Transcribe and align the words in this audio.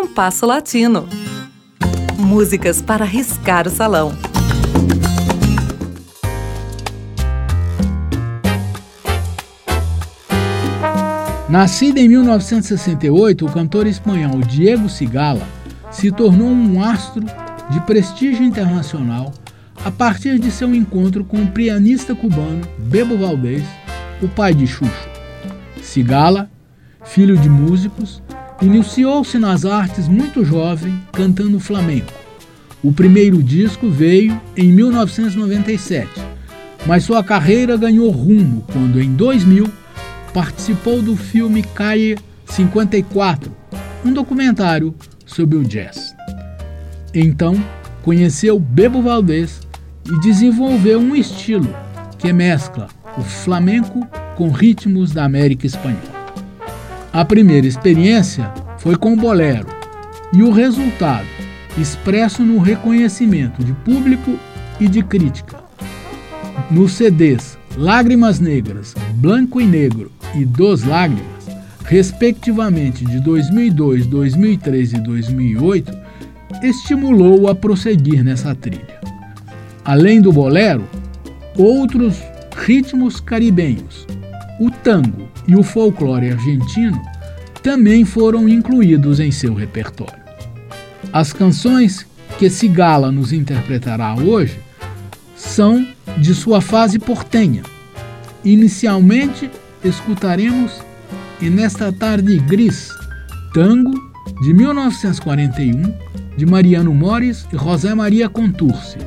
Compasso 0.00 0.46
Latino. 0.46 1.08
Músicas 2.16 2.80
para 2.80 3.04
riscar 3.04 3.66
o 3.66 3.70
salão. 3.70 4.12
Nascido 11.48 11.98
em 11.98 12.08
1968, 12.08 13.44
o 13.44 13.50
cantor 13.50 13.88
espanhol 13.88 14.38
Diego 14.38 14.88
Cigala 14.88 15.44
se 15.90 16.12
tornou 16.12 16.46
um 16.46 16.80
astro 16.80 17.24
de 17.68 17.80
prestígio 17.80 18.44
internacional 18.44 19.34
a 19.84 19.90
partir 19.90 20.38
de 20.38 20.52
seu 20.52 20.72
encontro 20.72 21.24
com 21.24 21.42
o 21.42 21.50
pianista 21.50 22.14
cubano 22.14 22.62
Bebo 22.78 23.18
Valdez, 23.18 23.64
o 24.22 24.28
pai 24.28 24.54
de 24.54 24.64
Xuxo. 24.64 25.08
Cigala, 25.82 26.48
filho 27.02 27.36
de 27.36 27.48
músicos, 27.48 28.22
iniciou-se 28.60 29.38
nas 29.38 29.64
artes 29.64 30.08
muito 30.08 30.44
jovem, 30.44 30.98
cantando 31.12 31.60
flamenco. 31.60 32.12
O 32.82 32.92
primeiro 32.92 33.42
disco 33.42 33.88
veio 33.88 34.40
em 34.56 34.72
1997, 34.72 36.08
mas 36.86 37.04
sua 37.04 37.22
carreira 37.22 37.76
ganhou 37.76 38.10
rumo 38.10 38.64
quando, 38.72 39.00
em 39.00 39.12
2000, 39.12 39.68
participou 40.32 41.02
do 41.02 41.16
filme 41.16 41.62
Calle 41.62 42.16
54, 42.46 43.50
um 44.04 44.12
documentário 44.12 44.94
sobre 45.26 45.56
o 45.56 45.64
jazz. 45.64 46.14
Então, 47.14 47.62
conheceu 48.02 48.58
Bebo 48.58 49.02
Valdez 49.02 49.60
e 50.06 50.20
desenvolveu 50.20 51.00
um 51.00 51.14
estilo 51.14 51.74
que 52.18 52.32
mescla 52.32 52.88
o 53.16 53.22
flamenco 53.22 54.06
com 54.36 54.50
ritmos 54.50 55.12
da 55.12 55.24
América 55.24 55.66
Espanhola. 55.66 56.17
A 57.12 57.24
primeira 57.24 57.66
experiência 57.66 58.52
foi 58.78 58.94
com 58.94 59.14
o 59.14 59.16
bolero 59.16 59.66
e 60.32 60.42
o 60.42 60.52
resultado, 60.52 61.26
expresso 61.78 62.42
no 62.42 62.58
reconhecimento 62.58 63.64
de 63.64 63.72
público 63.72 64.38
e 64.78 64.86
de 64.86 65.02
crítica. 65.02 65.58
Nos 66.70 66.92
CDs 66.92 67.56
Lágrimas 67.76 68.40
Negras, 68.40 68.94
Blanco 69.14 69.60
e 69.60 69.66
Negro 69.66 70.12
e 70.34 70.44
Dos 70.44 70.84
Lágrimas, 70.84 71.48
respectivamente 71.84 73.04
de 73.06 73.20
2002, 73.20 74.06
2003 74.06 74.92
e 74.92 75.00
2008, 75.00 75.98
estimulou 76.62 77.48
a 77.48 77.54
prosseguir 77.54 78.22
nessa 78.22 78.54
trilha. 78.54 79.00
Além 79.82 80.20
do 80.20 80.30
bolero, 80.30 80.84
outros 81.56 82.16
ritmos 82.54 83.18
caribenhos, 83.18 84.06
o 84.60 84.70
tango 84.70 85.27
e 85.48 85.56
o 85.56 85.62
folclore 85.62 86.30
argentino 86.30 87.00
também 87.62 88.04
foram 88.04 88.48
incluídos 88.48 89.18
em 89.18 89.32
seu 89.32 89.54
repertório. 89.54 90.22
As 91.12 91.32
canções 91.32 92.06
que 92.38 92.48
Cigala 92.50 93.10
nos 93.10 93.32
interpretará 93.32 94.14
hoje 94.14 94.58
são 95.34 95.86
de 96.18 96.34
sua 96.34 96.60
fase 96.60 96.98
portenha. 96.98 97.62
Inicialmente, 98.44 99.50
escutaremos 99.82 100.72
E 101.40 101.48
Nesta 101.48 101.92
Tarde 101.92 102.38
Gris, 102.40 102.90
tango 103.54 103.92
de 104.42 104.52
1941, 104.52 105.94
de 106.36 106.46
Mariano 106.46 106.94
Mores 106.94 107.46
e 107.52 107.56
José 107.56 107.94
Maria 107.94 108.28
Contursi. 108.28 108.98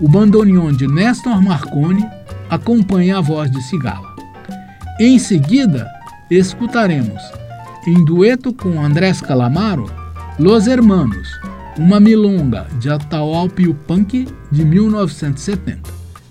O 0.00 0.08
bandoneon 0.08 0.72
de 0.72 0.86
Néstor 0.86 1.40
Marconi 1.40 2.04
acompanha 2.50 3.18
a 3.18 3.20
voz 3.20 3.50
de 3.50 3.62
Cigala. 3.62 4.11
Em 5.00 5.18
seguida, 5.18 5.90
escutaremos, 6.30 7.22
em 7.86 8.04
dueto 8.04 8.52
com 8.52 8.82
Andrés 8.82 9.22
Calamaro, 9.22 9.90
Los 10.38 10.66
Hermanos, 10.66 11.28
uma 11.78 11.98
milonga 11.98 12.66
de 12.78 12.90
Atahualpa 12.90 13.62
Punk 13.86 14.28
de 14.50 14.64
1970. 14.64 15.80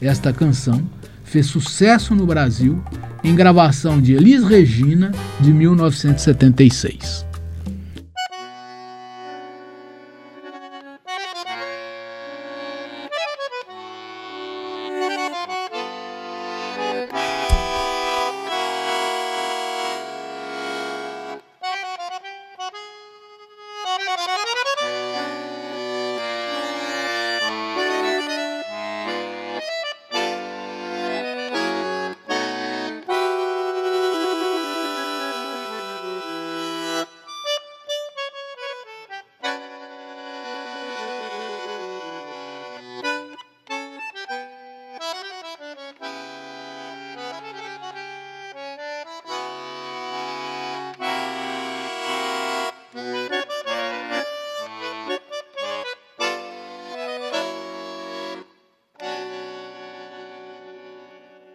Esta 0.00 0.32
canção 0.32 0.82
fez 1.24 1.46
sucesso 1.46 2.14
no 2.14 2.26
Brasil 2.26 2.82
em 3.24 3.34
gravação 3.34 4.00
de 4.00 4.12
Elis 4.12 4.44
Regina 4.44 5.10
de 5.40 5.52
1976. 5.52 7.26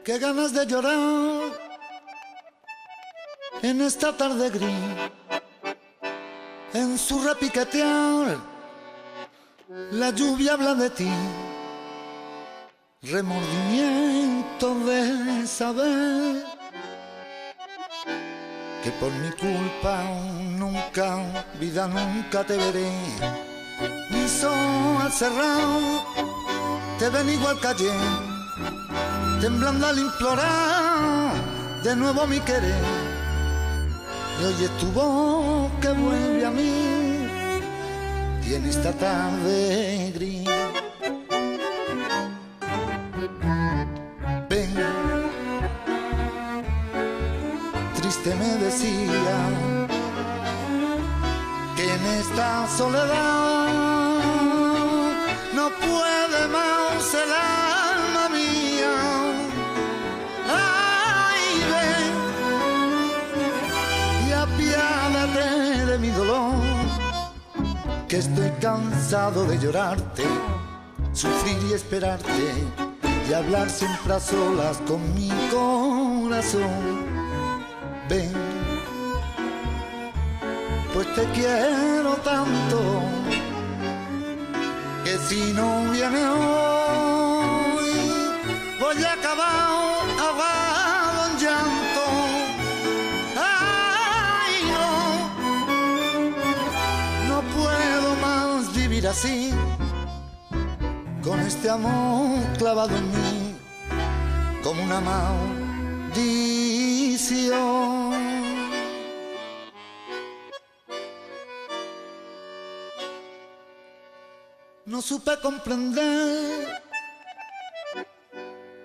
Qué 0.09 0.17
ganas 0.17 0.51
de 0.53 0.65
llorar 0.65 1.51
en 3.61 3.79
esta 3.79 4.11
tarde 4.17 4.49
gris, 4.49 4.89
en 6.73 6.97
su 6.97 7.21
repiquetear, 7.21 8.37
la 9.91 10.09
lluvia 10.09 10.53
habla 10.53 10.73
de 10.73 10.89
ti, 10.89 11.11
remordimiento 13.03 14.73
de 14.89 15.45
saber 15.45 16.43
que 18.83 18.91
por 18.99 19.11
mi 19.11 19.29
culpa 19.33 19.95
nunca, 20.57 21.19
vida 21.59 21.87
nunca 21.87 22.43
te 22.43 22.57
veré, 22.57 22.91
mi 24.09 24.27
sol 24.27 25.11
cerrado, 25.11 26.03
te 26.97 27.09
ven 27.09 27.29
igual 27.29 27.59
calle 27.59 27.91
temblando 29.41 29.87
al 29.87 29.97
implorar 29.97 31.33
de 31.83 31.95
nuevo 31.95 32.27
mi 32.27 32.39
querer. 32.41 32.83
Y 34.41 34.45
oye 34.45 34.69
tu 34.79 34.87
voz 34.91 35.71
que 35.81 35.89
vuelve 35.89 36.45
a 36.45 36.51
mí 36.51 37.27
y 38.45 38.53
en 38.53 38.65
esta 38.65 38.91
tarde 38.93 40.11
gris. 40.15 40.49
Ven, 44.49 44.73
triste 47.95 48.35
me 48.35 48.55
decía 48.65 49.35
que 51.75 51.93
en 51.93 52.05
esta 52.19 52.67
soledad 52.77 53.67
no 55.53 55.69
puede 55.69 56.47
más 56.47 57.13
el 57.13 57.58
que 68.09 68.17
estoy 68.17 68.49
cansado 68.59 69.45
de 69.45 69.59
llorarte, 69.59 70.23
sufrir 71.13 71.57
y 71.69 71.73
esperarte, 71.73 72.65
y 73.29 73.33
hablar 73.33 73.69
siempre 73.69 74.13
a 74.13 74.19
solas 74.19 74.77
con 74.87 75.13
mi 75.13 75.29
corazón. 75.51 77.05
Ven, 78.09 78.33
pues 80.91 81.13
te 81.13 81.23
quiero 81.33 82.15
tanto, 82.23 82.79
que 85.03 85.15
si 85.27 85.53
no 85.53 85.91
viene 85.91 86.27
hoy, 86.29 86.78
así, 99.09 99.51
con 101.23 101.39
este 101.39 101.69
amor 101.69 102.39
clavado 102.57 102.95
en 102.95 103.09
mí, 103.09 103.55
como 104.63 104.83
una 104.83 105.01
maldición. 105.01 106.29
no 114.85 115.01
supe 115.03 115.39
comprender 115.39 116.81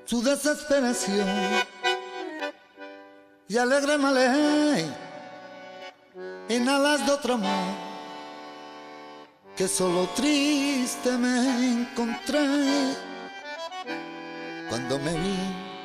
su 0.05 0.23
desesperación 0.23 1.26
y 3.49 3.56
alegre 3.56 3.97
me 3.97 4.85
en 6.50 6.69
alas 6.69 7.06
de 7.06 7.12
otro 7.12 7.35
amor 7.35 7.84
que 9.56 9.69
solo 9.69 10.09
triste 10.17 11.17
me 11.17 11.73
encontré. 11.73 12.95
Cuando 14.69 14.99
me 14.99 15.12
vi 15.12 15.37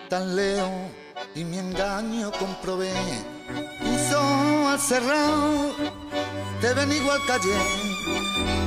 tan 0.10 0.36
leo 0.36 0.89
y 1.36 1.44
mi 1.44 1.60
engaño 1.60 2.31
comprobé 2.31 2.92
hizo 3.81 4.19
al 4.68 4.80
cerrar 4.80 5.74
te 6.62 6.74
ven 6.74 6.92
igual 6.92 7.19
callé 7.27 7.57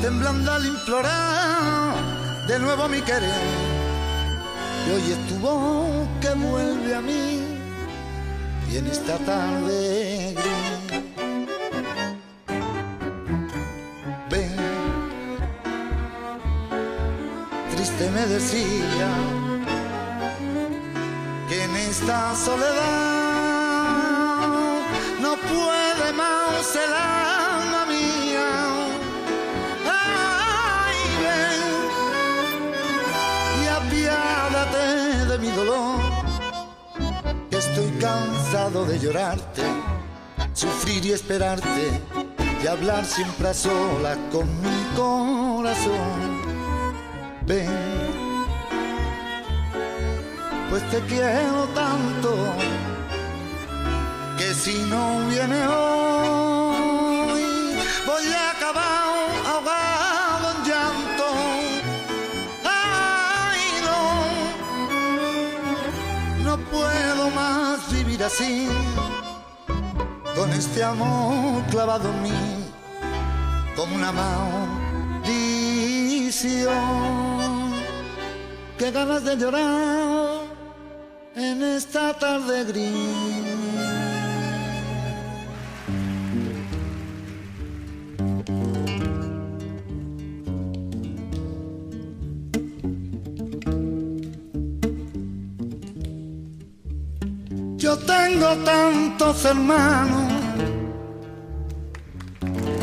temblando 0.01 0.53
al 0.53 0.67
implorar 0.67 1.97
de 2.47 2.59
nuevo 2.59 2.89
mi 2.89 3.01
querer. 3.01 3.73
Y 4.87 4.91
hoy 4.91 5.13
es 5.13 5.29
tu 5.29 5.35
voz 5.39 6.09
que 6.21 6.31
vuelve 6.35 6.95
a 6.95 7.01
mí 7.01 7.41
y 8.71 8.77
en 8.77 8.87
esta 8.87 9.19
tarde 9.19 10.35
gris 10.35 11.02
triste 17.93 18.11
me 18.11 18.27
decía 18.27 19.09
que 21.49 21.65
en 21.65 21.77
esta 21.77 22.35
soledad 22.35 22.73
no 25.21 25.37
puede 25.37 26.13
más 26.13 26.77
el 26.77 26.93
alma 26.93 27.87
mía. 27.87 28.51
Ay, 29.91 30.97
ven 31.23 31.63
y 33.63 33.67
apiádate 33.69 34.87
de 35.27 35.39
mi 35.39 35.51
dolor. 35.51 36.01
Estoy 37.51 37.91
cansado 38.01 38.85
de 38.85 38.99
llorarte, 38.99 39.63
sufrir 40.53 41.05
y 41.07 41.13
esperarte 41.13 42.01
y 42.63 42.67
hablar 42.67 43.05
siempre 43.05 43.49
a 43.49 43.55
solas 43.55 44.19
con 44.31 44.47
mi 44.63 44.85
corazón. 44.97 46.42
Ven 47.47 48.03
pues 50.73 50.83
te 50.91 51.01
quiero 51.01 51.69
tanto 51.75 52.31
que 54.39 54.55
si 54.55 54.79
no 54.89 55.29
viene 55.29 55.67
hoy 55.69 57.43
voy 58.07 58.27
a 58.33 58.51
acabar 58.53 59.29
ahogado 59.53 60.53
en 60.53 60.59
llanto. 60.67 61.27
Ay, 62.65 63.63
no, 63.87 64.01
no 66.45 66.55
puedo 66.71 67.31
más 67.33 67.93
vivir 67.93 68.25
así, 68.25 68.67
con 70.35 70.51
este 70.53 70.83
amor 70.83 71.63
clavado 71.71 72.09
en 72.09 72.23
mí, 72.23 72.65
como 73.77 73.95
una 73.95 74.11
maldición. 75.21 75.33
Qué 78.83 78.91
ganas 78.91 79.23
de 79.23 79.37
llorar 79.37 80.41
en 81.37 81.63
esta 81.63 82.19
tarde 82.19 82.65
gris. 82.65 82.91
Yo 97.77 97.97
tengo 97.99 98.49
tantos 98.65 99.45
hermanos 99.45 100.33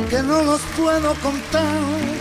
que 0.09 0.23
no 0.23 0.43
los 0.43 0.61
puedo 0.77 1.13
contar. 1.15 2.18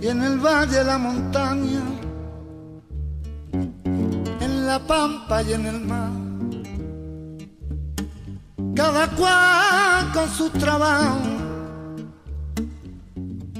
Y 0.00 0.06
en 0.06 0.22
el 0.22 0.38
valle, 0.38 0.84
la 0.84 0.98
montaña, 0.98 1.82
en 4.40 4.66
la 4.66 4.78
pampa 4.86 5.42
y 5.42 5.52
en 5.52 5.66
el 5.66 5.80
mar. 5.80 6.10
Cada 8.74 9.08
cual 9.16 10.12
con 10.12 10.30
su 10.30 10.50
trabajo, 10.50 11.18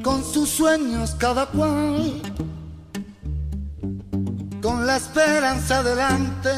con 0.02 0.24
sus 0.24 0.48
sueños, 0.48 1.16
cada 1.18 1.46
cual 1.46 2.22
con 4.62 4.86
la 4.86 4.96
esperanza 4.96 5.82
delante, 5.82 6.50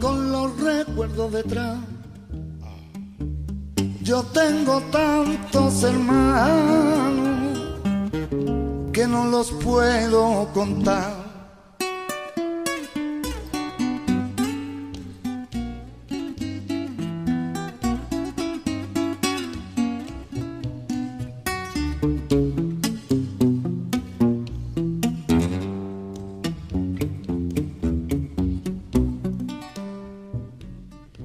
con 0.00 0.32
los 0.32 0.58
recuerdos 0.60 1.32
detrás. 1.32 1.91
Yo 4.02 4.24
tengo 4.24 4.80
tantos 4.90 5.84
hermanos 5.84 7.58
que 8.92 9.06
no 9.06 9.26
los 9.26 9.52
puedo 9.52 10.48
contar. 10.52 11.22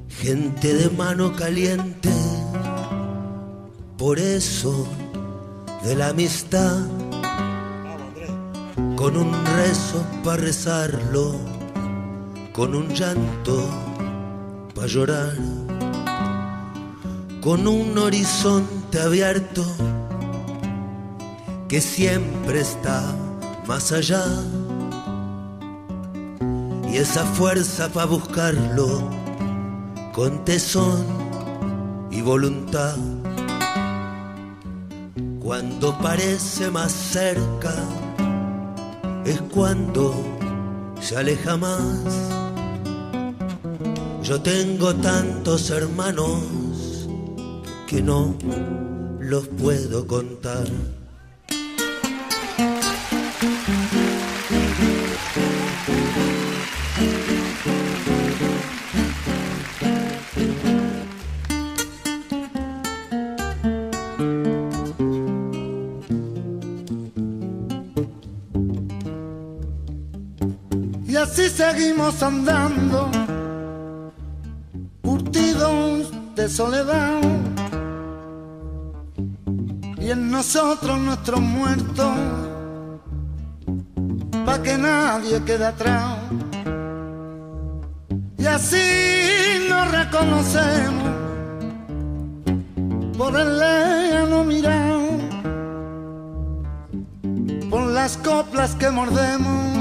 Gente 0.10 0.74
de 0.74 0.90
mano 0.90 1.34
caliente, 1.36 2.10
por 3.98 4.20
eso 4.20 4.88
de 5.84 5.96
la 5.96 6.10
amistad, 6.10 6.86
con 8.96 9.18
un 9.18 9.34
rezo 9.56 10.06
para 10.24 10.38
rezarlo, 10.38 11.36
con 12.54 12.76
un 12.76 12.90
llanto 12.90 13.68
para 14.76 14.88
llorar, 14.88 15.34
con 17.42 17.68
un 17.68 17.98
horizonte 17.98 19.00
abierto 19.00 19.66
que 21.68 21.82
siempre 21.82 22.62
está 22.62 23.04
más 23.68 23.92
allá 23.92 24.24
y 26.88 26.98
esa 26.98 27.26
fuerza 27.26 27.90
para 27.90 28.06
buscarlo 28.06 29.10
con 30.14 30.46
tesón 30.46 31.04
y 32.12 32.22
voluntad. 32.22 32.96
Cuando 35.48 35.98
parece 36.00 36.70
más 36.70 36.92
cerca 36.92 37.74
es 39.24 39.42
cuando 39.44 40.14
se 41.00 41.16
aleja 41.16 41.56
más. 41.56 42.04
Yo 44.24 44.42
tengo 44.42 44.94
tantos 44.96 45.70
hermanos 45.70 47.08
que 47.88 48.02
no 48.02 48.36
los 49.22 49.48
puedo 49.48 50.06
contar. 50.06 50.68
Y 71.18 71.20
así 71.20 71.50
seguimos 71.50 72.22
andando, 72.22 73.10
curtidos 75.02 76.12
de 76.36 76.48
soledad. 76.48 77.20
Y 80.00 80.12
en 80.12 80.30
nosotros 80.30 81.00
nuestros 81.00 81.42
muertos, 81.42 82.14
pa' 84.46 84.62
que 84.62 84.78
nadie 84.78 85.44
quede 85.44 85.66
atrás. 85.66 86.20
Y 88.38 88.46
así 88.46 88.86
nos 89.68 89.92
reconocemos 89.92 91.10
por 93.18 93.36
el 93.40 93.58
lejano 93.58 94.44
mirar, 94.44 95.00
por 97.72 97.88
las 97.88 98.18
coplas 98.18 98.76
que 98.76 98.92
mordemos 98.92 99.77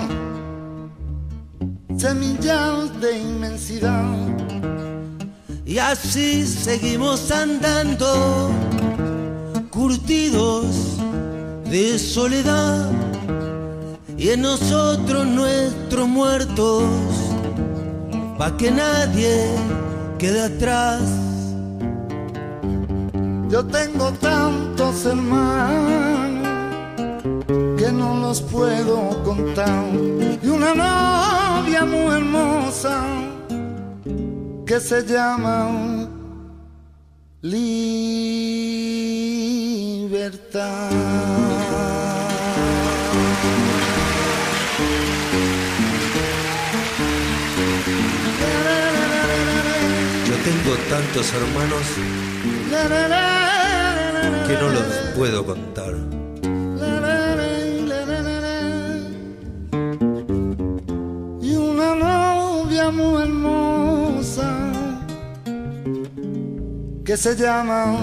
semillas 1.96 3.00
de 3.00 3.18
inmensidad. 3.18 4.04
Y 5.64 5.78
así 5.78 6.46
seguimos 6.46 7.30
andando, 7.30 8.50
curtidos 9.70 10.66
de 11.68 11.98
soledad 11.98 12.90
y 14.16 14.30
en 14.30 14.42
nosotros 14.42 15.26
nuestros 15.26 16.08
muertos, 16.08 16.84
pa' 18.38 18.56
que 18.56 18.70
nadie 18.70 19.50
quede 20.18 20.42
atrás. 20.44 21.02
Yo 23.50 23.64
tengo 23.66 24.12
tantos 24.12 25.04
hermanos 25.04 26.35
no 28.06 28.20
los 28.20 28.40
puedo 28.42 29.22
contar 29.24 29.84
y 30.42 30.48
una 30.48 30.74
novia 30.74 31.84
muy 31.84 32.14
hermosa 32.14 33.04
que 34.66 34.80
se 34.80 35.04
llama 35.04 36.08
libertad. 37.42 38.06
tengo 50.44 50.76
tantos 50.88 51.32
hermanos 51.34 51.86
que 54.46 54.54
no 54.54 54.68
los 54.68 54.86
puedo 55.16 55.44
contar. 55.44 56.25
Se 67.16 67.34
llama 67.34 67.96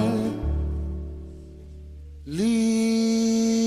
Libertad. 2.25 3.63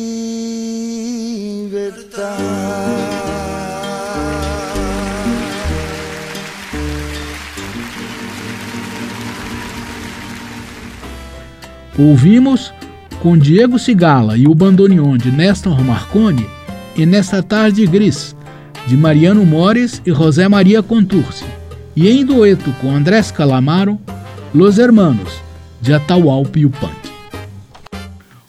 Ouvimos 11.99 12.75
com 13.23 13.39
Diego 13.39 13.79
Cigala 13.79 14.37
e 14.37 14.47
o 14.47 14.55
bandoneon 14.55 15.17
de 15.17 15.31
Néstor 15.31 15.83
Marconi 15.83 16.47
e 16.97 17.07
Nesta 17.07 17.43
Tarde 17.43 17.87
Gris, 17.87 18.35
de 18.87 18.97
Mariano 18.97 19.47
Mores 19.47 20.03
e 20.05 20.13
José 20.13 20.49
Maria 20.49 20.83
Contursi, 20.83 21.45
e 21.95 22.09
em 22.09 22.25
dueto 22.25 22.73
com 22.81 22.91
Andrés 22.91 23.31
Calamaro, 23.31 23.99
Los 24.55 24.79
Hermanos, 24.79 25.41
de 25.81 25.93
Atahualpa 25.93 26.59
Yupanqui. 26.59 27.13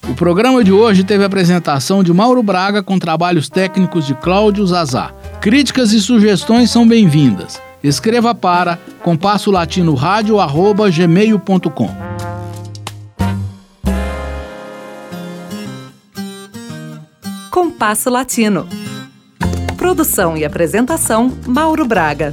O 0.10 0.14
programa 0.14 0.64
de 0.64 0.72
hoje 0.72 1.04
teve 1.04 1.24
a 1.24 1.28
apresentação 1.28 2.02
de 2.02 2.14
Mauro 2.14 2.42
Braga 2.42 2.82
com 2.82 2.98
trabalhos 2.98 3.50
técnicos 3.50 4.06
de 4.08 4.16
Cláudio 4.16 4.66
Zazá. 4.66 5.12
Críticas 5.42 5.92
e 5.92 6.00
sugestões 6.00 6.72
são 6.72 6.88
bem-vindas. 6.88 7.62
Escreva 7.84 8.34
para 8.34 8.80
compasso 9.04 9.52
latino 9.52 9.94
rádio@gmail.com. 9.96 11.90
Compasso 17.52 18.10
Latino. 18.10 18.68
Produção 19.78 20.38
e 20.38 20.46
apresentação: 20.46 21.32
Mauro 21.46 21.86
Braga. 21.86 22.32